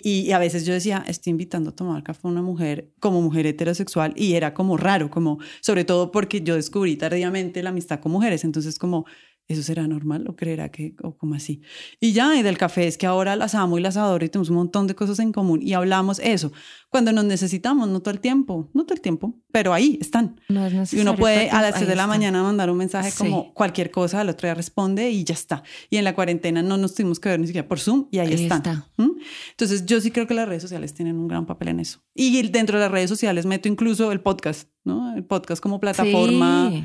[0.02, 3.20] Y, y a veces yo decía, estoy invitando a tomar café a una mujer como
[3.20, 8.00] mujer heterosexual y era como raro, como sobre todo porque yo descubrí tardíamente la amistad
[8.00, 9.05] con mujeres, entonces como,
[9.48, 11.61] ¿eso será normal o creerá que, o como así?
[12.00, 14.50] Y ya, y del café es que ahora las amo y las adoro y tenemos
[14.50, 16.52] un montón de cosas en común y hablamos eso,
[16.90, 20.40] cuando nos necesitamos, no todo el tiempo, no todo el tiempo, pero ahí están.
[20.48, 23.11] No es Y uno puede a las ahí 6 de la mañana mandar un mensaje
[23.11, 23.18] Sí.
[23.18, 25.62] como cualquier cosa, al otro día responde y ya está.
[25.90, 28.28] Y en la cuarentena no nos tuvimos que ver ni siquiera por Zoom y ahí,
[28.28, 28.59] Ahí están.
[28.59, 28.88] está.
[28.96, 29.11] ¿Mm?
[29.50, 32.00] Entonces yo sí creo que las redes sociales tienen un gran papel en eso.
[32.14, 35.14] Y dentro de las redes sociales meto incluso el podcast, ¿no?
[35.14, 36.85] El podcast como plataforma Sí.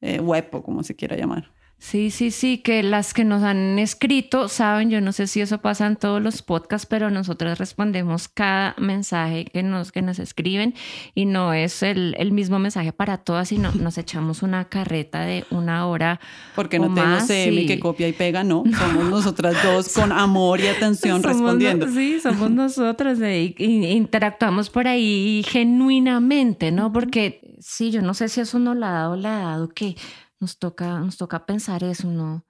[0.00, 1.52] eh, web o como se quiera llamar.
[1.82, 5.62] Sí, sí, sí, que las que nos han escrito saben, yo no sé si eso
[5.62, 10.74] pasa en todos los podcasts, pero nosotros respondemos cada mensaje que nos, que nos escriben
[11.14, 15.46] y no es el, el mismo mensaje para todas, sino nos echamos una carreta de
[15.50, 16.20] una hora.
[16.54, 17.66] Porque o no tenemos más, CM sí.
[17.66, 18.62] que copia y pega, no.
[18.78, 21.86] Somos nosotras dos con amor y atención Somos respondiendo.
[21.86, 26.92] no- sí, somos nosotras eh, interactuamos por ahí genuinamente, ¿no?
[26.92, 29.96] Porque sí, yo no sé si eso no la ha dado la edad o que
[30.40, 32.46] nos toca, nos toca pensar eso, no,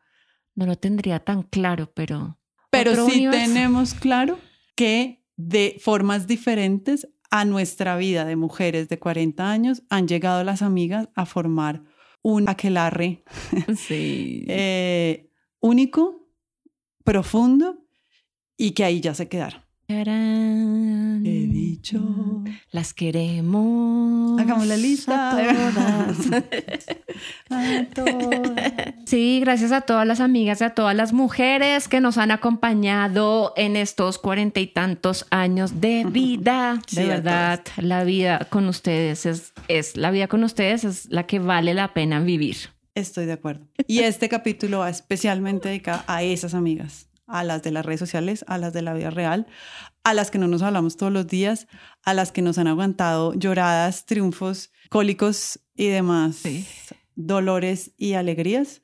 [0.55, 2.38] no lo tendría tan claro, pero.
[2.70, 3.40] Pero sí universo.
[3.40, 4.38] tenemos claro
[4.76, 10.62] que de formas diferentes a nuestra vida de mujeres de 40 años han llegado las
[10.62, 11.83] amigas a formar
[12.22, 13.24] un aquelarre
[13.76, 14.44] Sí.
[14.48, 16.29] eh, único,
[17.05, 17.87] profundo
[18.57, 19.62] y que ahí ya se quedaron.
[19.90, 21.26] Tarán.
[21.26, 22.00] He dicho.
[22.70, 24.40] Las queremos.
[24.40, 25.33] Hagamos la lista.
[25.33, 26.16] a todas.
[27.50, 28.94] A todas.
[29.05, 33.53] Sí, gracias a todas las amigas y a todas las mujeres que nos han acompañado
[33.57, 36.81] en estos cuarenta y tantos años de vida.
[36.87, 41.26] Sí, de verdad, la vida con ustedes es, es la vida con ustedes es la
[41.26, 42.57] que vale la pena vivir.
[42.94, 43.66] Estoy de acuerdo.
[43.88, 48.45] Y este capítulo va especialmente dedicado a esas amigas, a las de las redes sociales,
[48.49, 49.47] a las de la vida real,
[50.05, 51.66] a las que no nos hablamos todos los días,
[52.03, 56.66] a las que nos han aguantado lloradas, triunfos, cólicos y demás Sí.
[57.14, 58.83] dolores y alegrías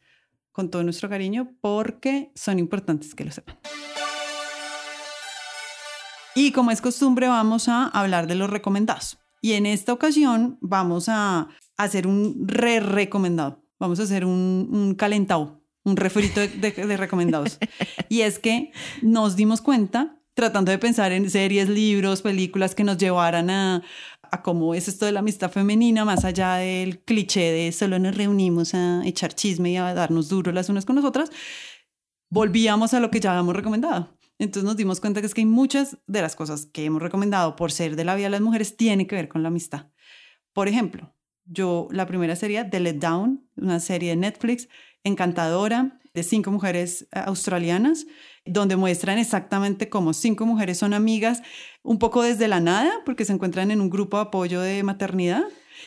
[0.52, 3.56] con todo nuestro cariño porque son importantes que lo sepan.
[6.34, 9.18] Y como es costumbre, vamos a hablar de los recomendados.
[9.40, 13.62] Y en esta ocasión vamos a hacer un re-recomendado.
[13.78, 17.58] Vamos a hacer un, un calentado, un refrito de, de- recomendados.
[18.08, 18.72] y es que
[19.02, 23.82] nos dimos cuenta, tratando de pensar en series, libros, películas que nos llevaran a,
[24.22, 28.16] a cómo es esto de la amistad femenina, más allá del cliché de solo nos
[28.16, 31.30] reunimos a echar chisme y a darnos duro las unas con las otras,
[32.30, 34.18] volvíamos a lo que ya habíamos recomendado.
[34.38, 37.54] Entonces nos dimos cuenta que es que hay muchas de las cosas que hemos recomendado
[37.56, 39.86] por ser de la vida de las mujeres tienen que ver con la amistad.
[40.52, 41.14] Por ejemplo,
[41.46, 44.68] yo la primera serie, The Let Down, una serie de Netflix
[45.06, 48.06] encantadora de cinco mujeres eh, australianas,
[48.44, 51.42] donde muestran exactamente cómo cinco mujeres son amigas,
[51.82, 55.42] un poco desde la nada, porque se encuentran en un grupo de apoyo de maternidad.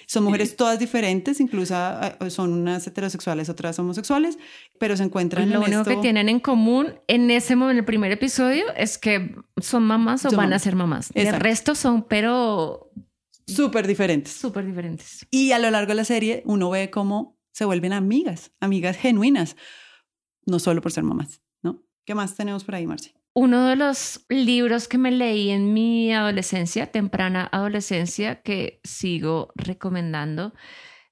[0.05, 4.37] Son mujeres todas diferentes, incluso eh, son unas heterosexuales, otras homosexuales,
[4.79, 5.91] pero se encuentran Lo en único esto.
[5.95, 10.25] que tienen en común en ese momento, en el primer episodio, es que son mamás
[10.25, 11.09] o Son van a ser mamás.
[11.15, 11.43] El Exacto.
[11.43, 12.91] resto son, pero
[13.47, 14.33] súper diferentes.
[14.33, 15.25] súper diferentes.
[15.31, 19.57] Y a lo largo de la serie uno ve cómo se vuelven amigas, amigas genuinas,
[20.45, 21.83] no solo por ser mamás, ¿no?
[22.05, 23.11] ¿Qué más tenemos por ahí, Marci?
[23.33, 30.53] Uno de los libros que me leí en mi adolescencia, temprana adolescencia, que sigo recomendando,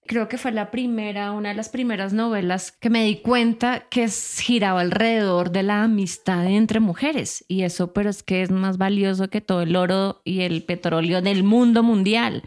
[0.07, 4.07] creo que fue la primera, una de las primeras novelas que me di cuenta que
[4.07, 7.43] giraba alrededor de la amistad entre mujeres.
[7.49, 11.21] Y eso, pero es que es más valioso que todo el oro y el petróleo
[11.21, 12.43] del mundo mundial.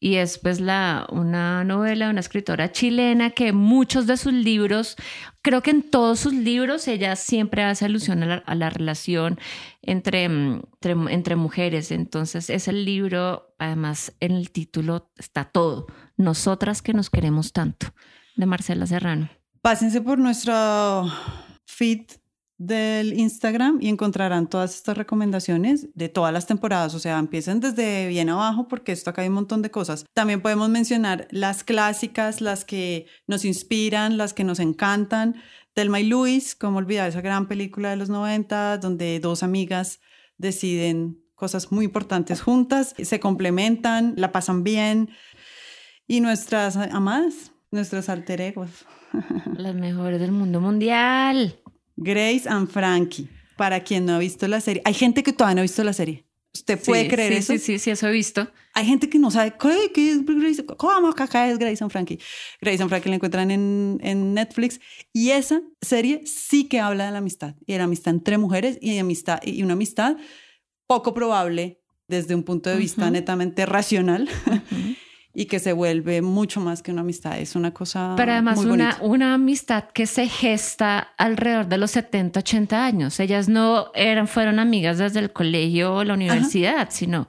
[0.00, 4.96] Y es pues la, una novela de una escritora chilena que muchos de sus libros,
[5.42, 9.40] creo que en todos sus libros ella siempre hace alusión a la, relación
[9.82, 11.90] entre, mm, entre, entre mujeres.
[11.90, 17.88] Entonces es el libro, además en el título está todo, Nosotras que nos queremos tanto,
[18.36, 19.28] de Marcela Serrano.
[19.62, 21.10] Pásense por nuestro
[21.66, 22.02] feed
[22.58, 28.08] del Instagram y encontrarán todas estas recomendaciones de todas las temporadas, o sea, empiecen desde
[28.08, 30.04] bien abajo porque esto acá hay un montón de cosas.
[30.12, 35.36] También podemos mencionar las clásicas, las que nos inspiran, las que nos encantan.
[35.72, 40.00] Telma y Luis, cómo olvidar esa gran película de los 90 donde dos amigas
[40.36, 45.10] deciden cosas muy importantes juntas, se complementan, la pasan bien.
[46.08, 48.84] Y nuestras amadas, nuestros alter egos.
[49.56, 51.60] Las mejores del mundo mundial.
[52.00, 54.82] Grace and Frankie, para quien no ha visto la serie.
[54.84, 56.24] Hay gente que todavía no ha visto la serie.
[56.54, 57.52] ¿Usted puede Sí, creer sí, eso?
[57.54, 58.48] Sí, sí, sí, eso he visto.
[58.72, 62.18] Hay gente que no sabe qué, qué es Grace, cómo acá es Grace and Frankie.
[62.60, 64.80] Grace and Frankie la encuentran en, en Netflix
[65.12, 68.78] y esa serie sí que habla de la amistad y de la amistad entre mujeres
[68.80, 70.16] y, de amistad, y una amistad
[70.86, 73.12] poco probable desde un punto de vista Ujú.
[73.12, 74.87] netamente racional Ujú.
[75.38, 77.38] Y que se vuelve mucho más que una amistad.
[77.38, 81.92] Es una cosa Pero además muy una, una amistad que se gesta alrededor de los
[81.92, 83.20] 70, 80 años.
[83.20, 87.28] Ellas no eran, fueron amigas desde el colegio o la universidad, sino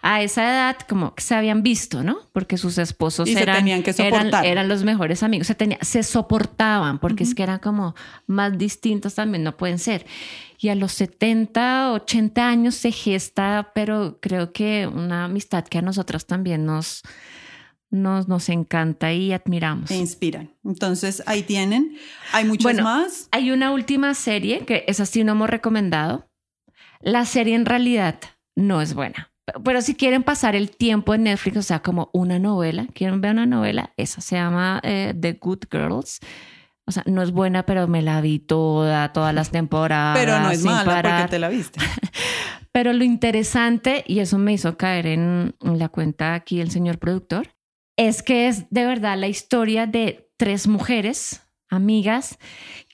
[0.00, 2.20] a esa edad como que se habían visto, ¿no?
[2.32, 4.46] Porque sus esposos Y se eran, tenían que eran, soportar.
[4.46, 5.46] eran los mejores amigos.
[5.46, 7.94] Se, tenía, se soportaban porque es que eran como
[8.26, 10.06] más distintos también, no pueden ser.
[10.58, 15.82] Y a los 70, 80 años se gesta, pero creo que una amistad que a
[15.82, 17.02] nosotras también nos,
[17.90, 19.90] nos, nos encanta y admiramos.
[19.90, 20.50] E inspiran.
[20.64, 21.96] Entonces ahí tienen.
[22.32, 23.28] Hay Bueno, más.
[23.32, 26.28] Hay una última serie que esa sí no hemos recomendado.
[27.00, 28.20] La serie en realidad
[28.54, 29.32] no es buena.
[29.64, 33.32] Pero si quieren pasar el tiempo en Netflix, o sea, como una novela, quieren ver
[33.32, 36.20] una novela, esa se llama eh, The Good Girls.
[36.86, 40.16] O sea, no es buena, pero me la vi toda, todas las temporadas.
[40.18, 41.20] Pero no es mala parar.
[41.22, 41.80] porque te la viste.
[42.72, 47.48] Pero lo interesante, y eso me hizo caer en la cuenta aquí el señor productor,
[48.00, 52.38] es que es de verdad la historia de tres mujeres, amigas,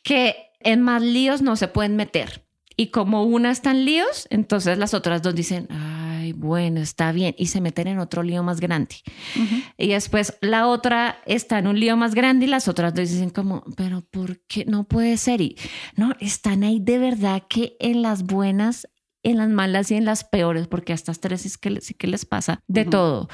[0.03, 2.45] que en más líos no se pueden meter.
[2.77, 7.37] Y como una está en líos, entonces las otras dos dicen, ay, bueno, está bien,
[7.39, 8.97] y se meten en otro lío más grande.
[9.79, 13.31] Y después la otra está en un lío más grande y las otras dos dicen
[13.31, 15.41] como, pero ¿por qué no puede ser?
[15.41, 15.57] Y
[15.95, 18.89] no, están ahí de verdad que en las buenas,
[19.23, 22.09] en las malas y en las peores, porque a estas tres es que sí que
[22.09, 23.29] les pasa de todo.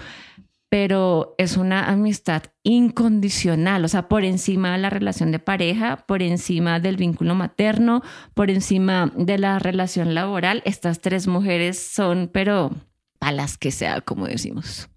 [0.72, 6.22] Pero es una amistad incondicional, o sea, por encima de la relación de pareja, por
[6.22, 8.00] encima del vínculo materno,
[8.32, 10.62] por encima de la relación laboral.
[10.64, 12.70] Estas tres mujeres son, pero
[13.18, 14.88] para las que sea, como decimos.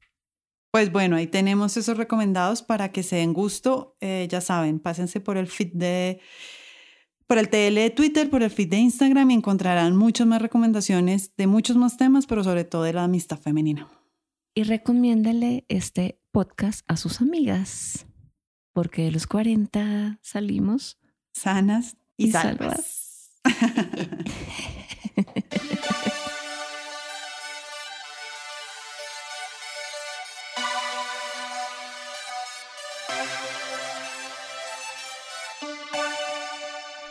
[0.71, 3.97] Pues bueno, ahí tenemos esos recomendados para que se den gusto.
[3.99, 6.21] Eh, ya saben, pásense por el feed de,
[7.28, 11.36] por el TL de Twitter, por el feed de Instagram y encontrarán muchas más recomendaciones
[11.36, 13.89] de muchos más temas, pero sobre todo de la amistad femenina.
[14.56, 18.08] Y recomiéndale este podcast a sus amigas,
[18.72, 20.97] porque de los 40 salimos.
[21.34, 23.34] Sanas y, Y salvas.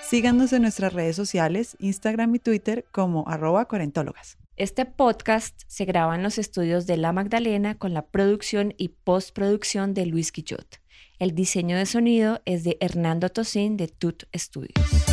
[0.08, 4.38] Síganos en nuestras redes sociales, Instagram y Twitter como arroba cuarentólogas.
[4.56, 9.94] Este podcast se graba en los estudios de La Magdalena con la producción y postproducción
[9.94, 10.80] de Luis Quillot.
[11.18, 15.03] El diseño de sonido es de Hernando Tosín de Tut Studios.